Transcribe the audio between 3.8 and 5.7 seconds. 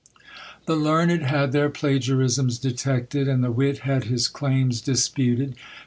had his claims disputed.